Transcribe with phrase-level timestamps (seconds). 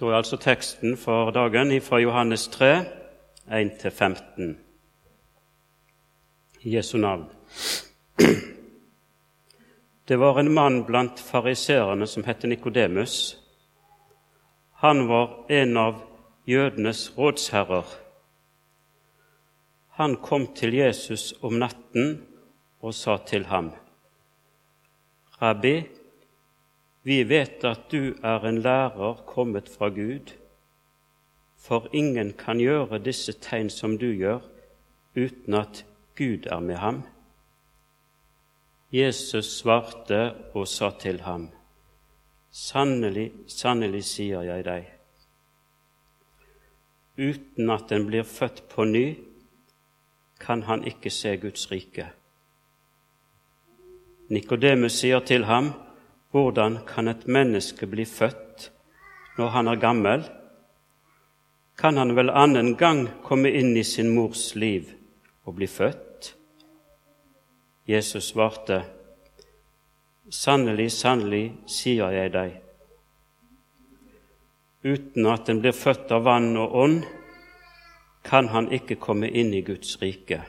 [0.00, 2.84] Da er altså teksten for dagen fra Johannes 3,
[3.48, 4.56] 1-15.
[6.64, 7.24] Jesu navn.
[10.08, 13.38] Det var en mann blant fariseerne som het Nikodemus.
[14.72, 15.94] Han var en av
[16.46, 17.84] jødenes rådsherrer.
[19.90, 22.26] Han kom til Jesus om natten
[22.80, 23.72] og sa til ham:"
[25.42, 25.82] Rabbi,
[27.06, 30.32] vi vet at du er en lærer kommet fra Gud,
[31.56, 34.42] for ingen kan gjøre disse tegn som du gjør,
[35.14, 35.84] uten at
[36.18, 36.98] Gud er med ham.
[38.90, 41.46] Jesus svarte og sa til ham,
[42.50, 44.90] Sannelig, sannelig sier jeg deg,
[47.20, 49.06] uten at en blir født på ny,
[50.40, 52.10] kan han ikke se Guds rike.
[54.32, 55.74] Nikodemus sier til ham,
[56.36, 58.70] hvordan kan et menneske bli født
[59.38, 60.24] når han er gammel?
[61.80, 64.90] Kan han vel annen gang komme inn i sin mors liv
[65.48, 66.34] og bli født?
[67.88, 68.82] Jesus svarte,
[70.26, 72.56] Sannelig, sannelig, sier jeg deg,
[74.82, 77.04] uten at en blir født av vann og ånd,
[78.26, 80.40] kan han ikke komme inn i Guds rike.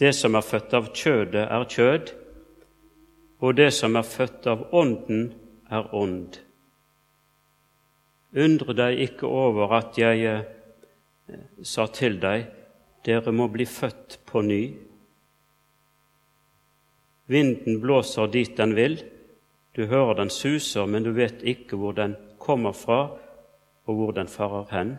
[0.00, 2.14] Det som er født av kjødet, er kjød,
[3.40, 5.32] og det som er født av Ånden,
[5.66, 6.38] er ånd.
[8.36, 10.44] Undre deg ikke over at jeg eh,
[11.62, 12.46] sa til deg,
[13.06, 14.62] dere må bli født på ny.
[17.26, 19.00] Vinden blåser dit den vil,
[19.76, 23.00] du hører den suser, men du vet ikke hvor den kommer fra,
[23.86, 24.96] og hvor den farer hen.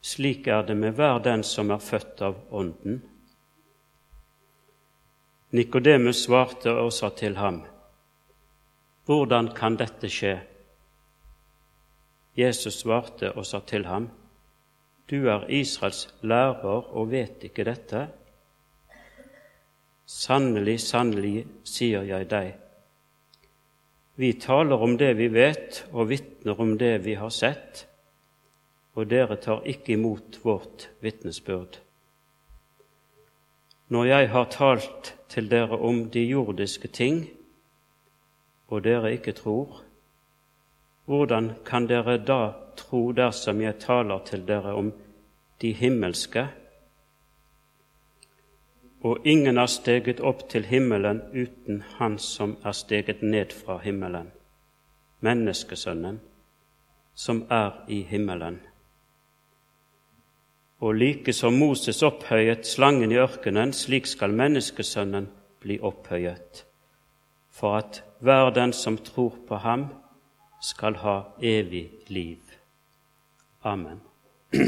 [0.00, 3.00] Slik er det med hver den som er født av Ånden.
[5.50, 7.62] Nikodemus svarte og sa til ham,
[9.08, 10.34] Hvordan kan dette skje?
[12.36, 14.10] Jesus svarte og sa til ham,
[15.10, 18.08] Du er Israels lærer og vet ikke dette?
[20.06, 22.54] Sannelig, sannelig, sier jeg deg,
[24.18, 27.84] vi taler om det vi vet, og vitner om det vi har sett,
[28.98, 31.78] og dere tar ikke imot vårt vitnesbyrd.
[33.94, 37.26] Når jeg har talt til dere om de jordiske ting,
[38.68, 39.82] og dere ikke tror,
[41.04, 44.92] hvordan kan dere da tro dersom jeg taler til dere om
[45.62, 46.46] de himmelske?
[49.00, 54.32] Og ingen har steget opp til himmelen uten Han som er steget ned fra himmelen,
[55.20, 56.20] menneskesønnen,
[57.14, 58.60] som er i himmelen.
[60.78, 65.26] Og like som Moses opphøyet slangen i ørkenen, slik skal menneskesønnen
[65.60, 66.64] bli opphøyet,
[67.50, 69.88] for at hver den som tror på ham,
[70.62, 72.38] skal ha evig liv.
[73.64, 74.00] Amen.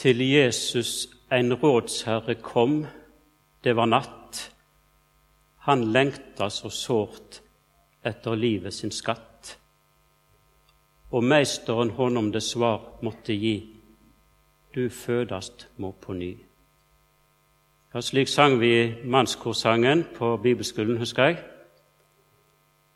[0.00, 2.86] Til Jesus en rådsherre kom,
[3.64, 4.52] det var natt.
[5.68, 7.40] Han lengta så sårt
[8.06, 9.35] etter livet sin skatt
[11.10, 13.56] og meisteren honom det svar måtte gi,
[14.74, 16.36] du fødast må på ny.
[17.94, 21.38] Ja, Slik sang vi mannskorsangen på bibelskolen, husker jeg.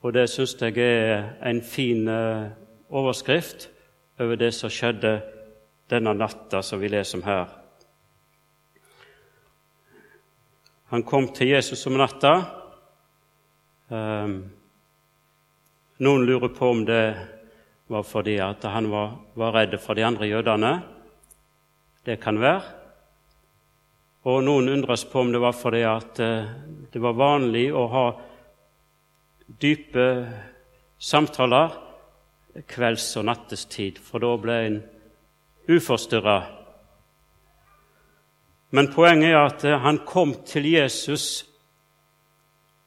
[0.02, 2.50] Og det syns jeg er en fin uh,
[2.88, 3.70] overskrift
[4.18, 5.20] over det som skjedde
[5.90, 7.48] denne natta som vi leser om her.
[10.90, 12.32] Han kom til Jesus om natta.
[13.88, 14.40] Um,
[15.98, 17.04] noen lurer på om det
[17.90, 20.72] var fordi at han var, var redd for de andre jødene.
[22.06, 22.62] Det kan være.
[24.30, 26.50] Og noen undres på om det var fordi at eh,
[26.92, 28.04] det var vanlig å ha
[29.60, 30.06] dype
[31.00, 31.74] samtaler
[32.70, 34.80] kvelds- og nattestid, for da ble en
[35.70, 36.38] uforstyrra.
[38.70, 41.49] Men poenget er at han kom til Jesus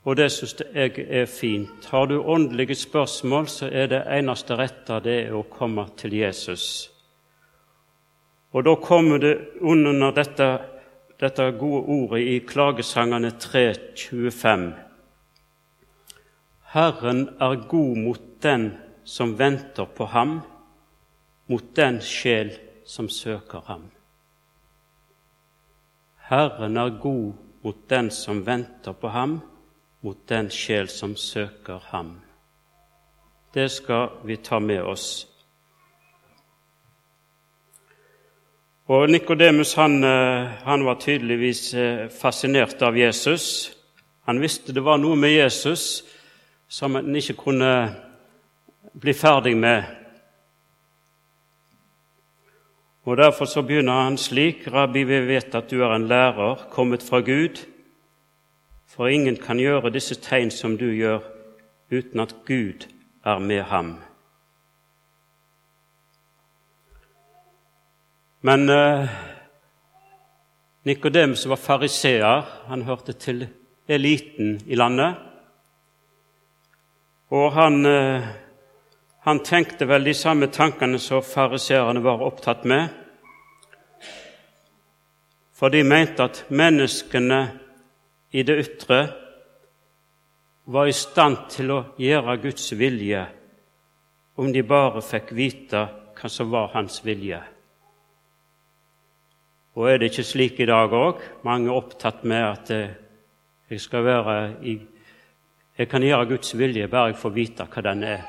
[0.04, 1.86] og det syns jeg er fint.
[1.86, 6.90] Har du åndelige spørsmål, så er det eneste rette det er å komme til Jesus.
[8.52, 10.50] Og da kommer det under dette,
[11.20, 14.68] dette gode ordet i Klagesangene 3.25.
[16.74, 18.74] Herren er god mot den
[19.06, 20.42] som venter på ham,
[21.48, 22.52] mot den sjel
[22.86, 23.88] som søker ham.
[26.28, 27.34] Herren er god
[27.64, 29.40] mot den som venter på ham,
[30.04, 32.18] mot den sjel som søker ham.
[33.54, 35.28] Det skal vi ta med oss.
[38.92, 43.72] Og Nikodemus han, eh, han, var tydeligvis eh, fascinert av Jesus.
[44.28, 46.04] Han visste det var noe med Jesus
[46.68, 47.72] som han ikke kunne
[49.00, 49.84] bli ferdig med.
[53.04, 57.04] Og Derfor så begynner han slik.: Rabbi, vi vet at du er en lærer kommet
[57.04, 57.64] fra Gud,
[58.94, 61.24] for ingen kan gjøre disse tegn som du gjør,
[61.90, 62.86] uten at Gud
[63.26, 63.96] er med ham.
[68.46, 69.10] Men eh,
[70.84, 72.44] Nikodemus var fariseer.
[72.68, 73.48] Han hørte til
[73.88, 75.16] eliten i landet.
[77.32, 78.28] Og han, eh,
[79.26, 82.92] han tenkte vel de samme tankene som fariseerne var opptatt med.
[85.56, 87.63] For de mente at menneskene
[88.34, 89.00] i det ytre
[90.66, 93.24] var i stand til å gjøre Guds vilje
[94.42, 95.84] om de bare fikk vite
[96.18, 97.42] hva som var hans vilje.
[99.78, 101.22] Og er det ikke slik i dag òg?
[101.46, 102.96] Mange er opptatt med at eh,
[103.70, 104.80] jeg skal være i
[105.74, 108.28] Jeg kan gjøre Guds vilje bare jeg får vite hva den er.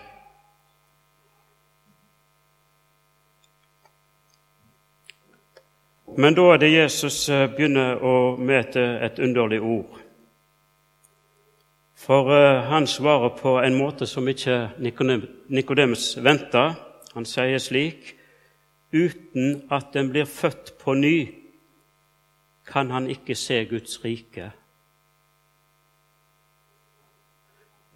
[6.17, 10.01] Men da er det Jesus eh, begynner å møte et underlig ord.
[12.05, 16.75] For uh, han svarer på en måte som ikke Nikodemus venta.
[17.15, 18.13] Han sier slik
[18.95, 21.17] Uten at den blir født på ny,
[22.63, 24.53] kan han ikke se Guds rike.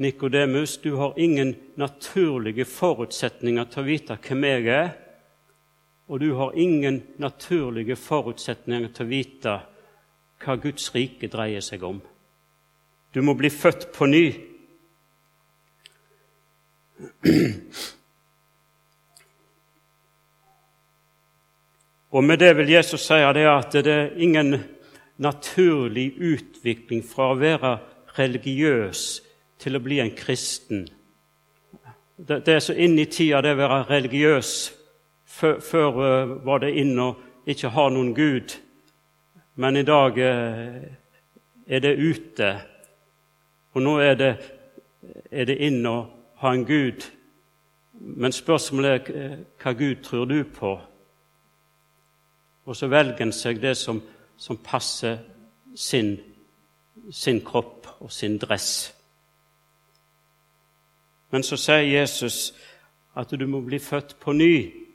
[0.02, 4.90] Nikodemus, du har ingen naturlige forutsetninger til å vite hvem jeg er,
[6.08, 9.56] og du har ingen naturlige forutsetninger til å vite
[10.40, 12.00] hva Guds rike dreier seg om.
[13.12, 14.24] Du må bli født på ny.
[22.10, 24.56] Og med det vil Jesus si at det er ingen
[25.20, 27.78] naturlig utvikling fra å være
[28.18, 29.02] religiøs
[29.60, 30.86] til å bli en kristen.
[32.18, 34.54] Det, er så inn i tida det å være religiøs.
[35.38, 37.12] Før, uh, var det inn å
[37.46, 38.56] ikke ha noen Gud,
[39.62, 40.80] men i dag uh,
[41.66, 42.48] er det ute.
[43.78, 44.32] Og nå er det,
[45.30, 45.98] er det inn å
[46.42, 47.06] ha en Gud.
[48.18, 50.72] Men spørsmålet er uh, hva Gud tror du på?
[52.66, 54.02] Og så velger en seg det som,
[54.36, 55.22] som passer
[55.78, 56.16] sin,
[57.14, 58.90] sin kropp og sin dress.
[61.30, 62.50] Men så sier Jesus
[63.14, 64.87] at du må bli født på ny.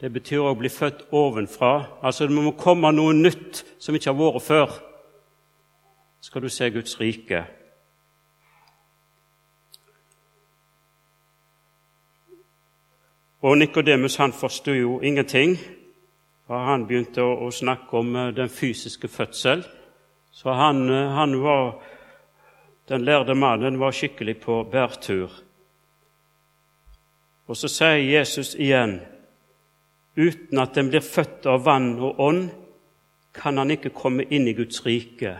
[0.00, 2.00] Det betyr å bli født ovenfra.
[2.02, 4.78] Altså Det må komme noe nytt som ikke har vært før.
[6.20, 7.44] Skal du se Guds rike.
[13.40, 15.56] Og Nikodemus forsto jo ingenting
[16.50, 19.62] og han begynte å, snakke om uh, den fysiske fødsel.
[20.34, 21.78] Så han, uh, han, var
[22.90, 25.30] Den lærde mannen var skikkelig på bærtur.
[27.46, 28.96] Og så sier Jesus igjen
[30.16, 32.50] uten at den blir født av vann og ånd,
[33.34, 35.36] kan han ikke komme inn i Guds rike.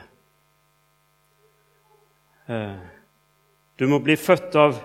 [2.47, 2.79] Uh,
[3.79, 4.79] du må bli født av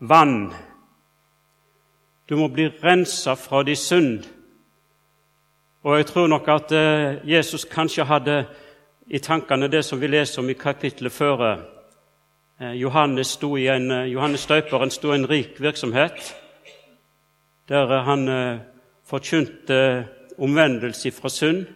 [0.00, 0.52] vann.
[2.28, 4.24] Du må bli rensa fra de synd
[5.84, 8.46] og jeg tror nok at eh, Jesus kanskje hadde
[9.06, 11.42] i tankene det som vi leser om i kapittelet før.
[12.60, 16.36] Eh, Johannes, en, eh, Johannes støperen sto i en rik virksomhet
[17.68, 18.28] der han
[19.04, 20.08] forkynte
[20.38, 21.66] omvendelse fra synd.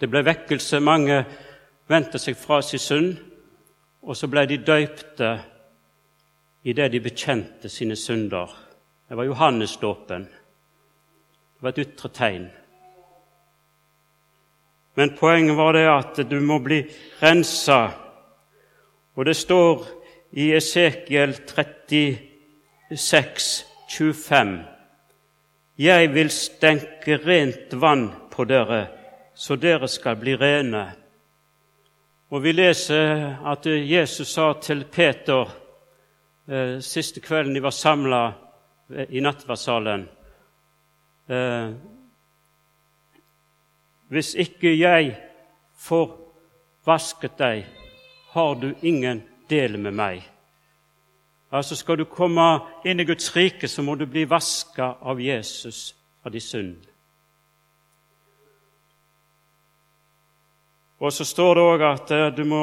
[0.00, 0.80] Det ble vekkelse.
[0.80, 1.24] Mange
[1.88, 3.16] vendte seg fra sin synd,
[4.02, 5.40] og så ble de døypte
[6.64, 8.68] idet de bekjente sine synder.
[9.08, 10.24] Det var Johannesdåpen.
[10.24, 12.50] Det var et ytre tegn.
[14.94, 16.90] Men poenget var det at du må bli
[17.22, 17.90] rensa.
[19.14, 19.86] Og det står
[20.32, 24.77] i Esekiel 36, 25
[25.78, 28.88] Jeg vil stenke rent vann på dere,
[29.34, 30.88] så dere skal bli rene.
[32.34, 35.46] Og Vi leser at Jesus sa til Peter
[36.48, 38.22] eh, siste kvelden de var samla
[39.08, 40.02] i nattverdssalen
[41.28, 41.70] eh,
[44.08, 45.14] Hvis ikke jeg
[45.78, 46.10] får
[46.88, 47.64] vasket deg,
[48.34, 50.26] har du ingen del med meg.
[51.50, 55.94] Altså Skal du komme inn i Guds rike, så må du bli vaska av Jesus
[56.22, 56.76] fra de synd.
[60.98, 62.62] Og så står det òg at eh, du må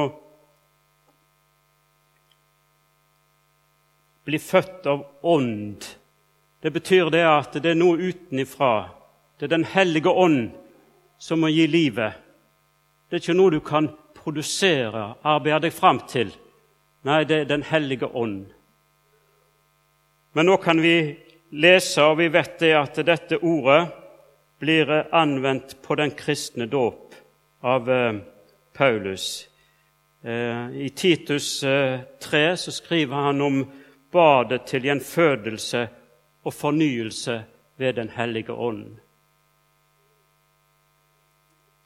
[4.26, 5.86] bli født av ånd
[6.66, 8.90] det betyr det at det er noe utenifra.
[9.38, 10.50] Det er Den hellige ånd
[11.22, 12.16] som må gi livet.
[13.06, 16.32] Det er ikke noe du kan produsere, arbeide deg fram til,
[17.06, 18.55] Nei, det er Den hellige ånd.
[20.36, 21.16] Men nå kan vi
[21.56, 23.86] lese, og vi vet det at dette ordet
[24.60, 27.16] blir anvendt på den kristne dåp
[27.64, 28.18] av eh,
[28.76, 29.48] Paulus.
[30.28, 33.62] Eh, I Titus 3 eh, så skriver han om
[34.12, 35.86] badet til gjenfødelse
[36.44, 37.40] og fornyelse
[37.80, 39.00] ved Den hellige ånd.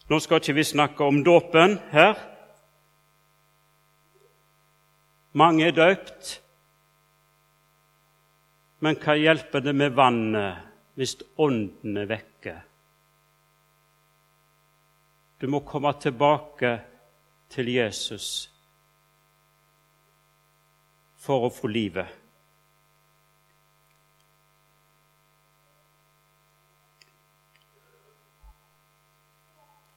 [0.10, 2.18] Nå skal ikke vi snakke om dåpen her.
[5.38, 6.40] Mange er døpt.
[8.80, 10.68] Men hva hjelper det med vannet
[11.00, 12.56] hvis ånden er vekke?
[15.40, 16.72] Du må komme tilbake
[17.52, 18.50] til Jesus
[21.20, 22.08] for å få livet.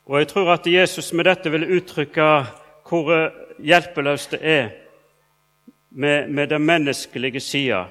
[0.06, 2.28] Og Jeg tror at Jesus med dette vil uttrykke
[2.88, 3.10] hvor
[3.62, 4.70] hjelpeløst det er
[5.90, 7.86] med, med den menneskelige sida.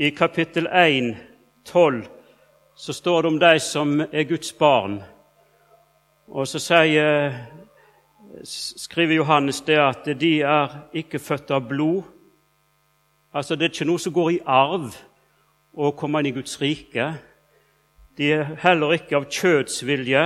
[0.00, 1.16] I kapittel 1,
[1.64, 2.06] 12,
[2.76, 5.00] så står det om de som er Guds barn.
[6.30, 7.32] Og så sier,
[8.46, 12.04] skriver Johannes det at de er ikke født av blod.
[13.34, 14.94] Altså Det er ikke noe som går i arv
[15.74, 17.08] å komme inn i Guds rike.
[18.14, 20.22] De er heller ikke av kjødsvilje,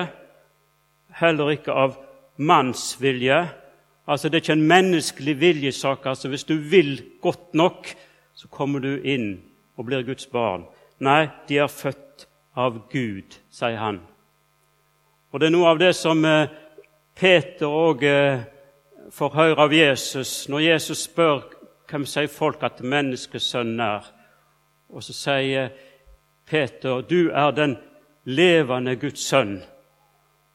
[1.17, 1.97] heller ikke av
[2.37, 3.41] mannsvilje.
[4.05, 6.05] Altså Det er ikke en menneskelig viljesak.
[6.05, 7.89] Altså Hvis du vil godt nok,
[8.35, 10.67] så kommer du inn og blir Guds barn.
[11.01, 12.27] Nei, de er født
[12.57, 14.01] av Gud, sier han.
[15.33, 16.51] Og Det er noe av det som eh,
[17.17, 18.45] Peter òg eh,
[19.11, 21.47] får høre av Jesus når Jesus spør
[21.89, 24.05] hvem sier folk at menneskesønnen er.
[24.93, 25.73] Og så sier
[26.47, 27.77] Peter, 'Du er den
[28.25, 29.63] levende Guds sønn'.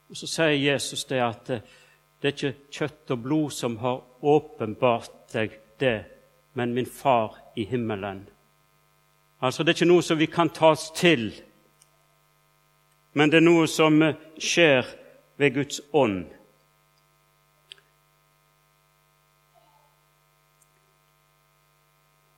[0.09, 1.59] Og Så sier Jesus det at eh,
[2.21, 6.05] det er ikke kjøtt og blod som har åpenbart deg det,
[6.53, 8.29] men min far i himmelen.
[9.41, 11.29] Altså, Det er ikke noe som vi kan ta oss til,
[13.13, 14.85] men det er noe som eh, skjer
[15.37, 16.25] ved Guds ånd.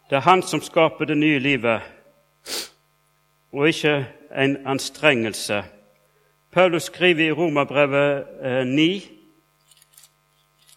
[0.09, 1.81] Det er Han som skaper det nye livet,
[3.51, 5.63] og ikke en anstrengelse.
[6.51, 9.01] Paulus skriver i Romerbrevet eh, 9,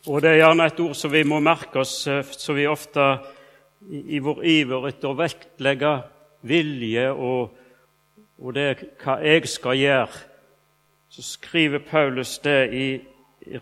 [0.07, 3.19] og det er gjerne et ord som vi må merke oss, som så vi ofte
[3.91, 5.93] i, vår iver etter å vektlegge
[6.47, 7.55] vilje og,
[8.43, 8.69] og det
[9.03, 10.21] hva jeg skal gjøre,
[11.13, 12.87] så skriver Paulus det i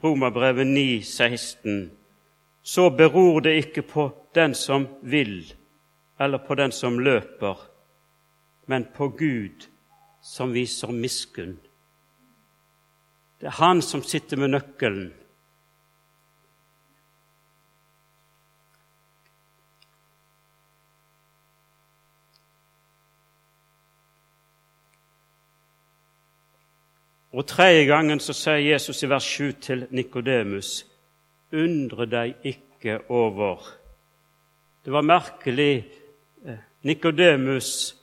[0.02, 1.90] Romerbrevet 9, 16.
[2.62, 5.42] Så beror det ikke på den som vil,
[6.20, 7.56] eller på den som løper,
[8.66, 9.66] men på Gud
[10.22, 11.56] som viser miskunn.
[13.40, 15.12] Det er Han som sitter med nøkkelen.
[27.40, 30.84] Og tredje gangen så sier Jesus i vers 7 til Nikodemus.:
[31.56, 33.62] Undre deg ikke over.
[34.84, 35.86] Det var merkelig.
[36.44, 37.96] Eh, Nikodemus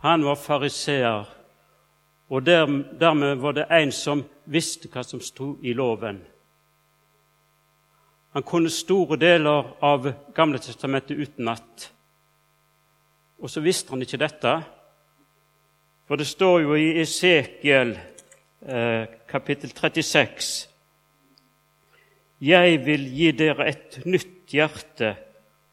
[0.00, 1.24] han var fariseer,
[2.28, 6.22] og dermed var det en som visste hva som sto i loven.
[8.32, 11.92] Han kunne store deler av Gamle testamentet utenat.
[13.38, 14.62] Og så visste han ikke dette,
[16.08, 17.92] for det står jo i Esekiel
[19.28, 20.68] kapittel 36.
[22.40, 25.16] Jeg vil gi dere et nytt hjerte,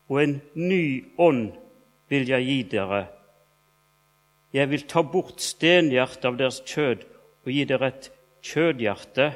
[0.09, 0.83] og en ny
[1.17, 1.51] ånd
[2.09, 3.03] vil jeg gi dere.
[4.53, 7.05] Jeg vil ta bort stenhjertet av deres kjød
[7.45, 8.09] og gi dere et
[8.41, 9.27] kjødhjerte.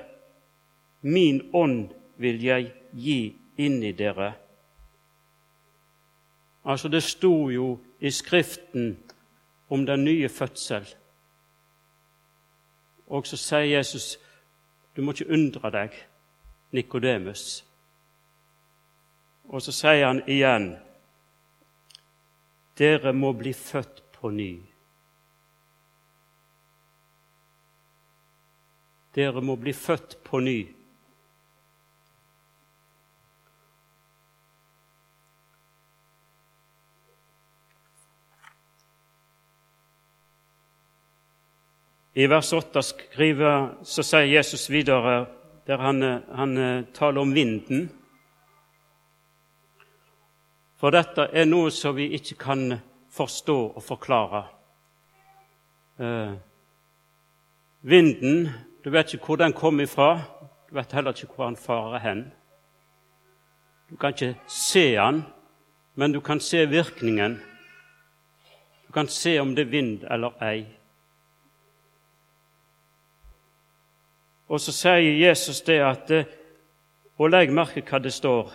[1.06, 3.20] Min ånd vil jeg gi
[3.62, 4.34] inni dere.
[6.66, 8.98] Altså, det sto jo i Skriften
[9.70, 10.88] om den nye fødsel.
[13.08, 14.18] Og så sier Jesus,
[14.96, 15.96] du må ikke undre deg,
[16.74, 17.64] Nikodemus.
[19.50, 20.74] Og så sier han igjen,
[22.78, 24.54] dere må bli født på ny.
[29.14, 30.58] Dere må bli født på ny.
[42.16, 45.26] I vers 8 skriver, så sier Jesus videre,
[45.68, 46.02] der han,
[46.36, 47.88] han eh, taler om vinden
[50.78, 52.74] For dette er noe som vi ikke kan
[53.16, 54.42] forstå og forklare.
[55.96, 56.34] Eh,
[57.82, 58.50] vinden
[58.84, 60.22] Du vet ikke hvor den kommer ifra.
[60.70, 62.34] Du vet heller ikke hvor han farer hen.
[63.90, 65.24] Du kan ikke se han,
[65.96, 67.40] men du kan se virkningen.
[68.88, 70.66] Du kan se om det er vind eller ei.
[74.54, 76.12] Og så sier Jesus det at
[77.18, 78.52] Og legg merke hva det står.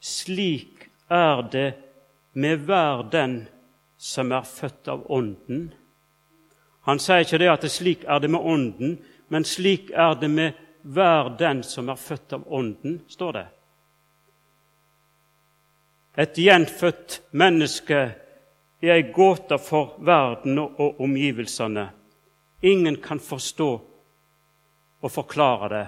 [0.00, 1.68] Slik er det
[2.32, 3.48] med hver den
[3.98, 5.72] som er født av Ånden.
[6.88, 8.96] Han sier ikke det at det slik er det med Ånden,
[9.28, 13.46] men slik er det med hver den som er født av Ånden, står det.
[16.18, 17.98] Et gjenfødt menneske
[18.82, 21.88] er ei gåte for verden og omgivelsene.
[22.62, 23.70] Ingen kan forstå
[25.00, 25.86] og forklare det.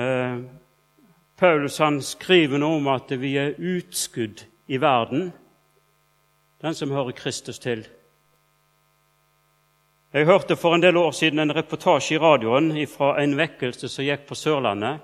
[0.00, 0.38] Eh,
[1.38, 5.30] Paulus han skriver noe om at vi er utskudd i verden,
[6.62, 7.86] den som hører Kristus til.
[10.12, 14.04] Jeg hørte for en del år siden en reportasje i radioen fra en vekkelse som
[14.04, 15.00] gikk på Sørlandet.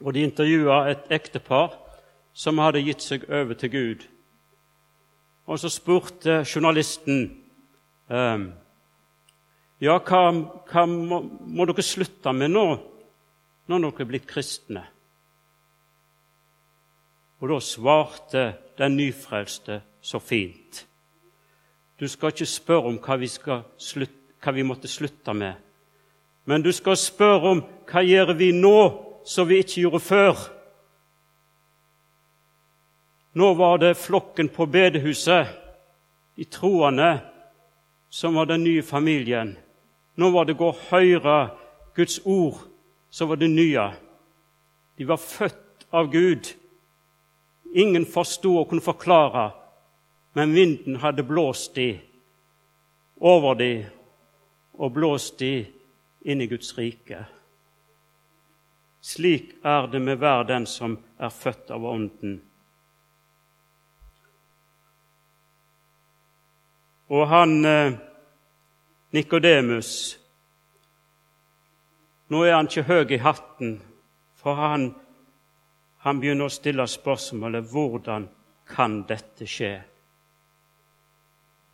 [0.00, 1.76] og De intervjua et ektepar
[2.32, 4.06] som hadde gitt seg over til Gud.
[5.46, 7.44] Og Så spurte journalisten
[8.10, 8.52] ehm,
[9.78, 10.22] ja, hva,
[10.66, 12.66] hva må, må, dere slutte med nå,
[13.70, 14.82] når dere er blitt kristne?
[17.38, 18.44] Og da svarte
[18.80, 20.82] den nyfrelste så fint.
[21.98, 25.54] Du skal ikke spørre om hva vi, slutte, hva vi måtte slutte med,
[26.48, 28.78] men du skal spørre om hva gjør vi nå
[29.28, 30.44] som vi ikke gjorde før.
[33.38, 35.50] Nå var det flokken på bedehuset,
[36.38, 37.18] de troende,
[38.10, 39.56] som var den nye familien.
[40.18, 41.38] Nå var det gå høre
[41.94, 42.58] Guds ord,
[43.10, 43.86] så var det nye.
[44.98, 46.50] De var født av Gud.
[47.74, 49.50] Ingen forsto og kunne forklare
[50.38, 52.00] men vinden hadde blåst de
[53.16, 53.86] over de
[54.78, 55.66] og blåst de
[56.22, 57.24] inn i Guds rike.
[59.02, 62.36] Slik er det med hver den som er født av Ånden.
[67.08, 67.98] Og han eh,
[69.10, 70.17] Nikodemus
[72.28, 73.78] Nå er han ikke høy i hatten,
[74.36, 74.90] for han,
[76.04, 78.26] han begynner å stille spørsmålet hvordan
[78.68, 79.70] kan dette skje?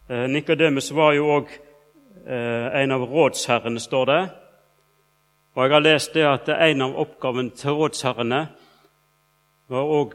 [0.09, 4.23] Eh, Nikodemus var jo òg eh, en av rådsherrene, står det.
[5.55, 8.41] Og jeg har lest det at en av oppgavene til rådsherrene
[9.75, 10.15] var òg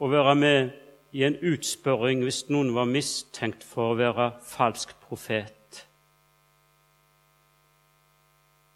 [0.00, 0.74] å være med
[1.14, 5.84] i en utspørring hvis noen var mistenkt for å være falsk profet.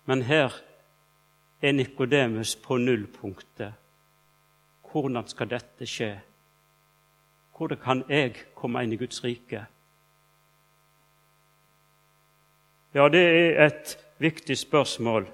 [0.09, 0.55] Men her
[1.63, 3.73] er Nikodemus på nullpunktet.
[4.93, 6.21] Hvordan skal dette skje?
[7.57, 9.65] Hvordan kan jeg komme inn i Guds rike?
[12.95, 15.27] Ja, det er et viktig spørsmål.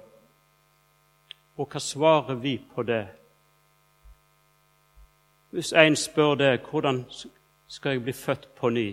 [1.57, 3.05] Og hva svarer vi på det?
[5.49, 7.05] Hvis en spør deg hvordan
[7.67, 8.89] skal jeg bli født på ny,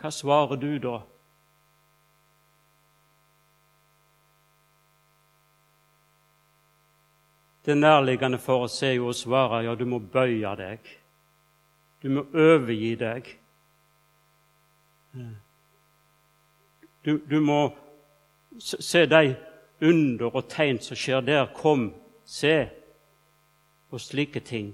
[0.00, 0.98] hva svarer du da?
[7.64, 10.90] Det nærliggende for oss er jo å svare ja, du må bøye deg.
[12.02, 13.28] Du må overgi deg.
[17.04, 17.60] Du, du må
[18.58, 19.34] se de
[19.82, 21.46] under og tegn som skjer der.
[21.54, 21.92] Kom,
[22.26, 22.56] se,
[23.92, 24.72] og slike ting.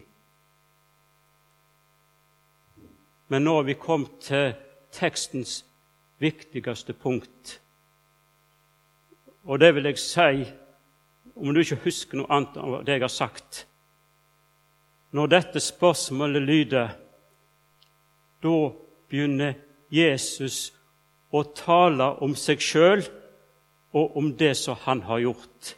[3.29, 4.55] Men nå har vi kommet til
[4.95, 5.61] tekstens
[6.19, 7.59] viktigste punkt.
[9.45, 10.47] Og det vil jeg si,
[11.39, 13.65] om du ikke husker noe annet av det jeg har sagt
[15.17, 16.91] Når dette spørsmålet lyder,
[18.45, 18.57] da
[19.09, 19.55] begynner
[19.89, 20.69] Jesus
[21.33, 23.07] å tale om seg sjøl
[23.97, 25.73] og om det som han har gjort.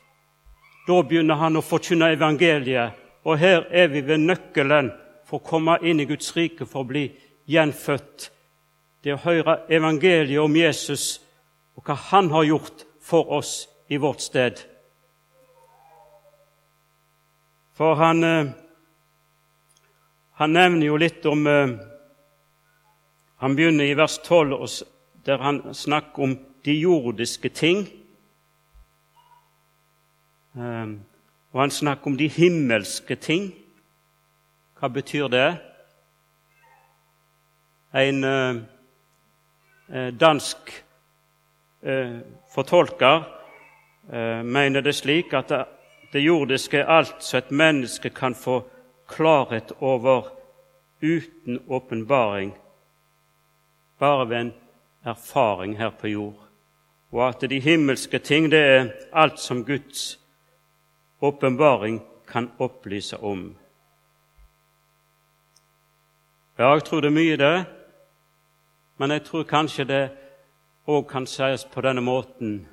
[0.87, 4.91] Da begynner han å forkynne evangeliet, og her er vi ved nøkkelen
[5.29, 7.07] for å komme inn i Guds rike, for å bli
[7.51, 8.31] gjenfødt.
[9.05, 11.21] Det å høre evangeliet om Jesus
[11.79, 14.59] og hva han har gjort for oss i vårt sted.
[17.81, 18.47] For han, eh,
[20.33, 21.71] han nevner jo litt om eh,
[23.41, 24.67] Han begynner i vers 12
[25.25, 27.87] der han snakker om de jordiske ting.
[30.57, 30.93] Ehm,
[31.53, 33.49] og han snakker om de himmelske ting.
[34.77, 35.49] Hva betyr det?
[37.97, 38.61] En eh,
[40.21, 40.77] dansk
[42.53, 43.25] fortolker
[44.45, 45.80] mener det slik at
[46.13, 48.63] det jordiske alt så et menneske kan få
[49.09, 50.29] klarhet over
[51.03, 52.55] uten åpenbaring,
[53.99, 54.53] bare ved en
[55.05, 56.49] erfaring her på jord,
[57.13, 60.19] og at de himmelske ting det er alt som Guds
[61.21, 63.57] åpenbaring kan opplyse om.
[66.59, 67.65] Ja, jeg tror det er mye, det.
[68.99, 70.11] Men jeg tror kanskje det
[70.87, 72.67] òg kan sies på denne måten.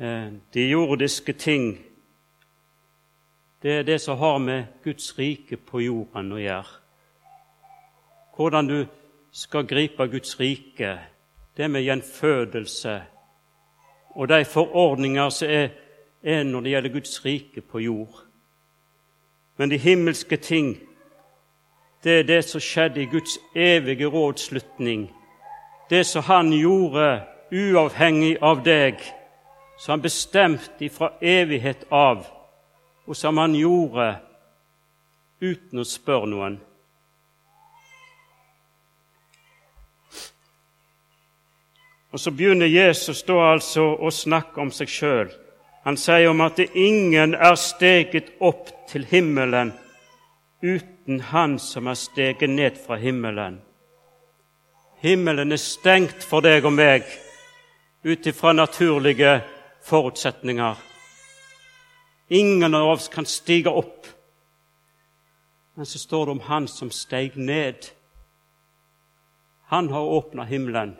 [0.00, 1.78] Eh, de jordiske ting,
[3.62, 6.74] det er det som har med Guds rike på jorden å gjøre.
[8.36, 8.86] Hvordan du
[9.32, 10.98] skal gripe Guds rike,
[11.56, 13.02] det med gjenfødelse
[14.10, 15.68] og de forordninger som er,
[16.22, 18.22] er når det gjelder Guds rike på jord.
[19.56, 20.78] Men de himmelske ting,
[22.04, 25.10] det er det som skjedde i Guds evige rådslutning.
[25.90, 29.02] Det som Han gjorde uavhengig av deg,
[29.78, 32.37] som Han bestemte ifra evighet av,
[33.08, 34.08] og som Han gjorde
[35.40, 36.58] uten å spørre noen.
[42.12, 45.30] Og Så begynner Jesus da altså å snakke om seg sjøl.
[45.84, 49.72] Han sier om at ingen er steget opp til himmelen
[50.60, 53.60] uten Han som er steget ned fra himmelen.
[55.00, 57.06] Himmelen er stengt for deg og meg
[58.04, 59.38] ut ifra naturlige
[59.86, 60.87] forutsetninger.
[62.28, 64.06] Ingen av oss kan stige opp.
[65.74, 67.90] Men så står det om Han som steg ned.
[69.68, 70.96] Han har åpna himmelen.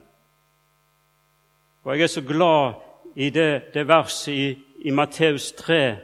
[1.82, 2.74] Og jeg er så glad
[3.16, 5.96] i det, det verset i, i Matteus 3,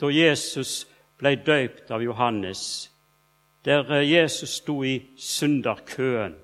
[0.00, 0.86] da Jesus
[1.20, 2.90] ble døypt av Johannes,
[3.64, 6.34] der eh, Jesus sto i synderkøen.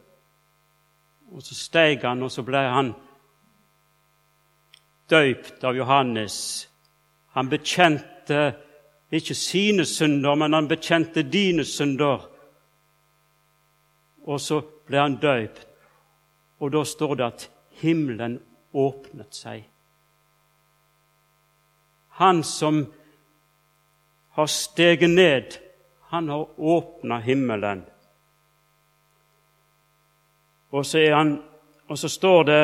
[1.32, 2.92] Og Så steg han, og så ble han
[5.10, 6.67] døypt av Johannes.
[7.38, 8.38] Han bekjente
[9.14, 12.24] ikke sine synder, men han bekjente dine synder.
[14.26, 15.66] Og så ble han døypt.
[16.58, 17.44] Og da står det at
[17.78, 18.40] himmelen
[18.74, 19.68] åpnet seg.
[22.18, 22.80] Han som
[24.34, 25.60] har steget ned,
[26.10, 27.84] han har åpna himmelen.
[30.74, 31.36] Og så, han,
[31.86, 32.60] og så, står det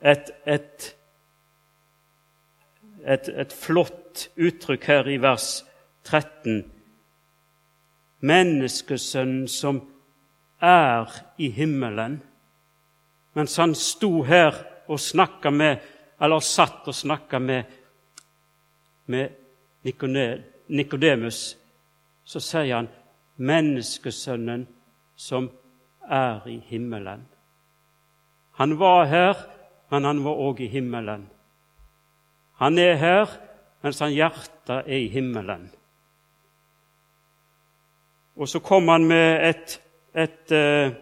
[0.00, 0.96] et, et,
[3.02, 4.03] et, et flott
[4.36, 5.64] uttrykk her i vers
[6.04, 6.62] 13.
[8.24, 9.82] Menneskesønnen som
[10.64, 12.22] er i himmelen
[13.34, 14.54] mens han sto her
[14.86, 15.90] og snakka med
[16.22, 17.64] Eller satt og snakka med,
[19.06, 19.28] med
[20.68, 21.56] Nikodemus,
[22.24, 22.88] så sier han
[23.36, 24.66] 'Menneskesønnen
[25.16, 25.50] som
[26.08, 27.26] er i himmelen'.
[28.52, 29.34] Han var her,
[29.90, 31.28] men han var òg i himmelen.
[32.56, 33.28] Han er her,
[33.84, 35.66] mens han hjertet er i himmelen.
[38.34, 39.74] Og så kom han med et,
[40.16, 40.94] et, eh,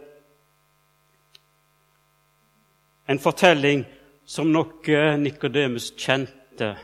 [3.06, 3.84] en fortelling
[4.26, 6.74] som nok eh, Nikodemus kjente.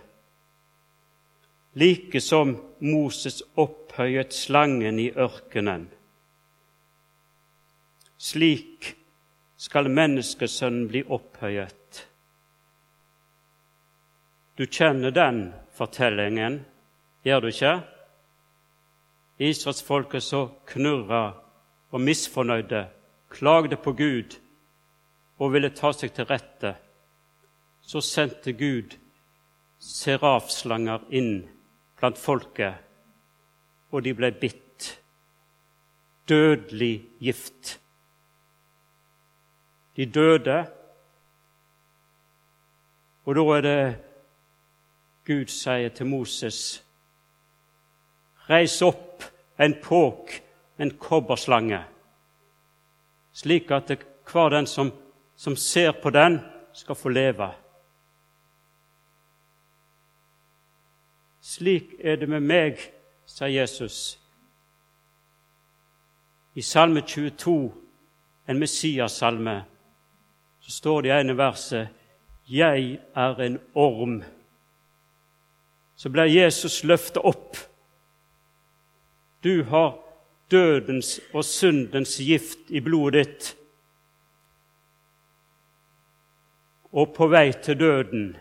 [1.74, 5.90] Like som Moses opphøyet slangen i ørkenen.
[8.18, 8.94] Slik
[9.58, 12.04] skal menneskesønnen bli opphøyet.
[14.58, 16.60] Du kjenner den fortellingen,
[17.26, 17.74] gjør du ikke?
[19.38, 21.22] Israelsfolket så knurra
[21.90, 22.88] og misfornøyde,
[23.30, 24.38] klagde på Gud
[25.38, 26.74] og ville ta seg til rette,
[27.80, 28.96] så sendte Gud
[29.78, 31.44] serafslanger inn
[31.98, 32.74] blant folket,
[33.94, 34.64] og de ble bitt.
[36.28, 37.78] Dødelig gift.
[39.96, 40.58] De døde,
[43.24, 44.07] og da er det
[45.28, 46.84] Gud sier til Moses
[48.48, 49.26] Reis opp
[49.60, 50.32] en påk,
[50.80, 51.82] en kobberslange,
[53.36, 53.92] slik at
[54.24, 54.92] hver den som
[55.38, 56.40] som ser på den,
[56.72, 57.50] skal få leve.
[61.40, 62.80] Slik er det med meg,
[63.26, 64.18] sa Jesus.
[66.54, 67.72] I Salme 22,
[68.48, 69.60] en Messias-salme,
[70.60, 71.88] så står det i ene verset
[72.48, 74.37] 'Jeg er en orm'.
[75.98, 77.58] Så ble Jesus løftet opp.
[79.42, 79.96] Du har
[80.50, 83.54] dødens og syndens gift i blodet ditt.
[86.92, 88.36] og på vei til døden.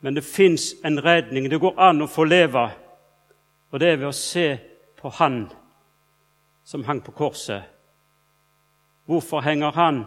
[0.00, 1.50] Men det fins en redning.
[1.50, 2.68] Det går an å få leve,
[3.70, 4.46] og det er ved å se
[4.98, 5.48] på Han
[6.64, 7.62] som hang på korset.
[9.06, 10.04] Hvorfor henger han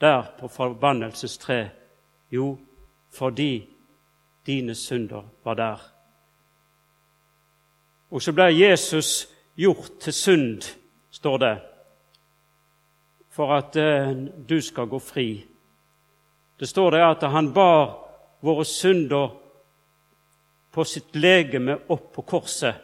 [0.00, 1.70] der på forbannelsestre?
[2.30, 2.58] Jo,
[3.10, 3.66] fordi
[4.46, 5.80] dine synder var der.
[8.10, 10.70] Og så ble Jesus gjort til synd,
[11.10, 11.56] står det,
[13.30, 14.12] for at eh,
[14.48, 15.28] du skal gå fri.
[16.58, 17.92] Det står det at han bar
[18.40, 19.30] våre synder
[20.70, 22.74] på sitt legeme opp på korset.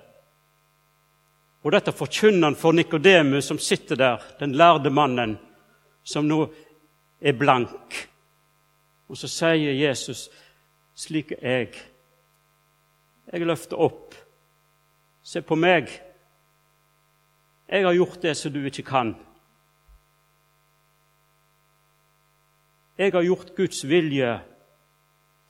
[1.66, 5.36] Og dette forkynner han for Nikodemus, som sitter der, den lærde mannen,
[6.06, 6.44] som nå
[7.20, 7.96] er blank.
[9.10, 10.28] Og så sier Jesus,
[10.96, 11.74] slik jeg.
[13.32, 14.14] Jeg løfter opp.
[15.26, 15.90] Se på meg.
[17.68, 19.16] Jeg har gjort det som du ikke kan.
[22.96, 24.40] Jeg har gjort Guds vilje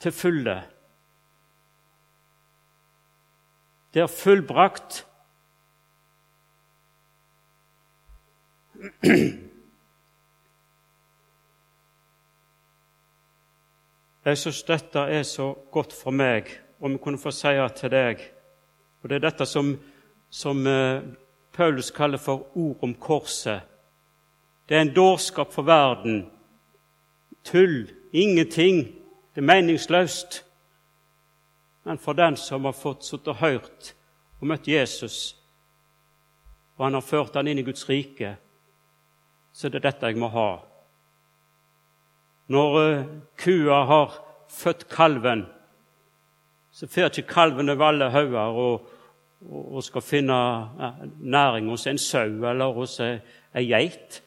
[0.02, 0.62] til fulle.
[3.94, 5.06] Det er fullbrakt.
[14.26, 16.48] Jeg syns dette er så godt for meg,
[16.82, 18.24] om jeg kunne få si det til deg.
[19.02, 19.76] Og Det er dette som,
[20.30, 21.02] som eh,
[21.52, 23.60] Paulus kaller for ord om korset.
[24.68, 26.26] Det er en dårskap for verden.
[27.44, 28.82] Tull, ingenting.
[29.34, 30.44] Det er meningsløst.
[31.84, 33.94] Men for den som har fått sittet og hørt
[34.40, 35.36] og møtt Jesus,
[36.76, 38.36] og han har ført han inn i Guds rike,
[39.52, 40.48] så er det dette jeg må ha.
[42.52, 43.06] Når uh,
[43.38, 44.18] kua har
[44.52, 45.46] født kalven,
[46.72, 48.86] så fer ikke kalven over alle hauger og,
[49.48, 54.22] og, skal finne uh, næring hos en sau eller hos ei geit.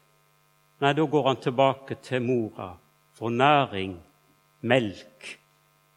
[0.79, 2.73] Nei, da går han tilbake til mora
[3.19, 3.97] for næring,
[4.61, 5.39] melk,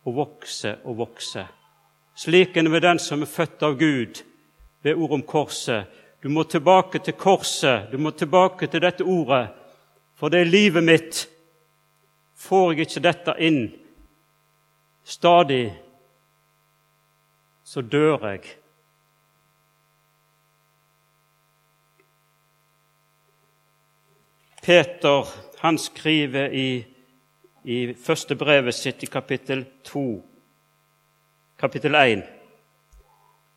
[0.05, 1.45] og vokse og vokse.
[2.19, 4.23] Slik er det med den som er født av Gud,
[4.83, 5.87] ved ord om korset.
[6.23, 9.49] Du må tilbake til korset, du må tilbake til dette ordet,
[10.15, 11.29] for det er livet mitt.
[12.43, 13.61] Får jeg ikke dette inn
[15.07, 15.69] stadig,
[17.63, 18.43] så dør jeg.
[24.63, 25.31] Peter
[25.63, 26.69] han skriver i,
[27.65, 30.07] i første brevet sitt i kapittel 2,
[31.59, 32.23] kapittel 1.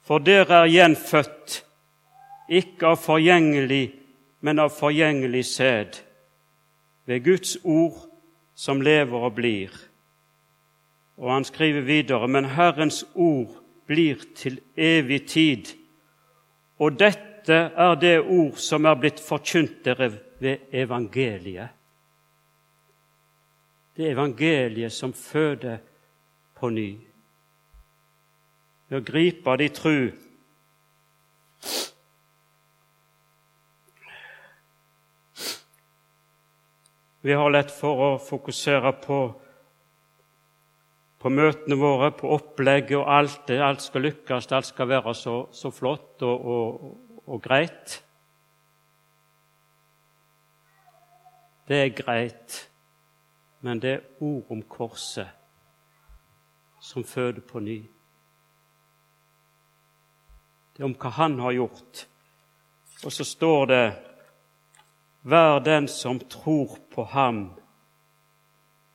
[0.06, 1.62] For dere er gjenfødt,
[2.50, 3.86] ikke av forgjengelig,
[4.46, 6.04] men av forgjengelig sæd,
[7.06, 8.15] ved Guds ord
[8.56, 9.72] som lever og blir.
[11.18, 15.76] Og han skriver videre.: Men Herrens ord blir til evig tid.
[16.80, 21.70] Og dette er det ord som er blitt forkynt dere ved evangeliet.
[23.96, 25.78] Det evangeliet som føder
[26.56, 26.98] på ny
[28.90, 30.00] ved å gripe de tru.
[37.26, 39.16] Vi har lett for å fokusere på,
[41.18, 43.40] på møtene våre, på opplegget og alt.
[43.48, 46.86] Det, alt skal lykkes, alt skal være så, så flott og, og,
[47.26, 47.96] og greit.
[51.66, 52.62] Det er greit,
[53.66, 55.34] men det er ord om korset
[56.78, 57.82] som føder på ny.
[60.78, 62.06] Det er om hva han har gjort.
[63.02, 63.86] Og så står det
[65.26, 67.60] Hver den som tror på ham,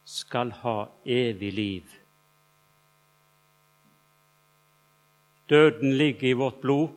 [0.04, 1.84] skal ha evig liv.
[5.50, 6.88] Døden ligger i vårt blod,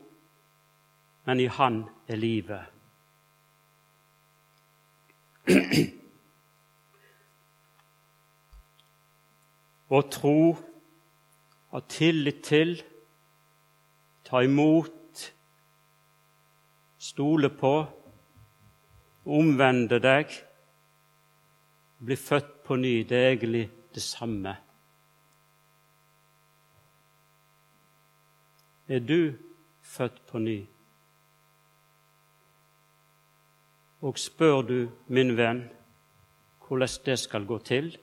[1.25, 2.61] men i Han er livet.
[9.89, 10.57] Å tro,
[11.73, 12.83] ha tillit til,
[14.29, 15.33] ta imot,
[16.97, 18.02] stole på,
[19.25, 20.31] omvende deg,
[22.03, 22.93] bli født på ny.
[23.07, 24.55] Det er egentlig det samme.
[28.88, 29.33] Er du
[29.81, 30.59] født på ny?
[34.01, 35.63] Og spør du, min venn,
[36.67, 37.97] hvordan det skal gå til?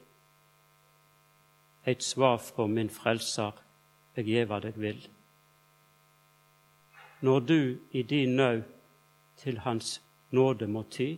[1.87, 3.53] Et svar fra min Frelser,
[4.17, 5.09] jeg gjeva deg vil
[7.21, 8.63] når du i din nød
[9.37, 11.17] til Hans nåde må ty,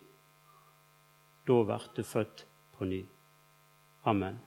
[1.46, 3.02] da vert du født på ny.
[4.04, 4.38] Amen.